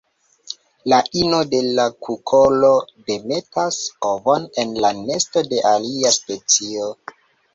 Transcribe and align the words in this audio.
La 0.91 0.97
ino 1.23 1.39
de 1.49 1.57
la 1.79 1.83
kukolo 2.05 2.71
demetas 3.11 3.77
ovon 4.13 4.49
en 4.63 4.73
la 4.85 4.93
nesto 5.01 5.47
de 5.53 5.63
alia 5.73 6.15
specio. 6.19 6.91